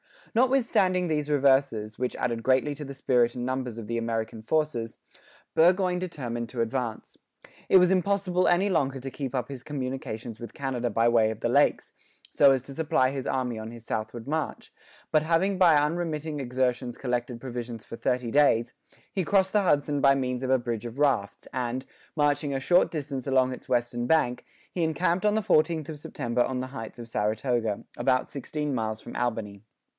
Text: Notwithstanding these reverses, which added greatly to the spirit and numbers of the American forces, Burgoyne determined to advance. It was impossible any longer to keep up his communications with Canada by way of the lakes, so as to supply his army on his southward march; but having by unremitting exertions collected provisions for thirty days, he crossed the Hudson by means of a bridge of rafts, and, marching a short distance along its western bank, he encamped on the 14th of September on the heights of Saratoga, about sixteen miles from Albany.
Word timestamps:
Notwithstanding 0.33 1.07
these 1.07 1.29
reverses, 1.29 1.99
which 1.99 2.15
added 2.15 2.41
greatly 2.41 2.73
to 2.75 2.85
the 2.85 2.93
spirit 2.93 3.35
and 3.35 3.45
numbers 3.45 3.77
of 3.77 3.85
the 3.85 3.97
American 3.99 4.41
forces, 4.41 4.97
Burgoyne 5.53 5.99
determined 5.99 6.47
to 6.49 6.61
advance. 6.61 7.17
It 7.67 7.77
was 7.77 7.91
impossible 7.91 8.47
any 8.47 8.67
longer 8.69 8.99
to 9.01 9.11
keep 9.11 9.35
up 9.35 9.49
his 9.49 9.61
communications 9.61 10.39
with 10.39 10.53
Canada 10.55 10.89
by 10.89 11.09
way 11.09 11.29
of 11.29 11.41
the 11.41 11.49
lakes, 11.49 11.91
so 12.31 12.51
as 12.51 12.63
to 12.63 12.73
supply 12.73 13.11
his 13.11 13.27
army 13.27 13.59
on 13.59 13.69
his 13.71 13.85
southward 13.85 14.25
march; 14.27 14.73
but 15.11 15.21
having 15.21 15.57
by 15.59 15.75
unremitting 15.75 16.39
exertions 16.39 16.97
collected 16.97 17.41
provisions 17.41 17.83
for 17.83 17.97
thirty 17.97 18.31
days, 18.31 18.73
he 19.13 19.25
crossed 19.25 19.53
the 19.53 19.63
Hudson 19.63 19.99
by 20.01 20.15
means 20.15 20.41
of 20.43 20.49
a 20.49 20.57
bridge 20.57 20.85
of 20.85 20.97
rafts, 20.97 21.47
and, 21.53 21.85
marching 22.15 22.53
a 22.55 22.59
short 22.59 22.89
distance 22.89 23.27
along 23.27 23.51
its 23.51 23.69
western 23.69 24.07
bank, 24.07 24.45
he 24.71 24.81
encamped 24.81 25.25
on 25.25 25.35
the 25.35 25.41
14th 25.41 25.89
of 25.89 25.99
September 25.99 26.41
on 26.41 26.59
the 26.61 26.67
heights 26.67 26.97
of 26.97 27.09
Saratoga, 27.09 27.83
about 27.97 28.29
sixteen 28.29 28.73
miles 28.73 29.01
from 29.01 29.15
Albany. 29.15 29.61